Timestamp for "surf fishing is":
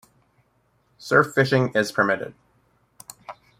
0.97-1.91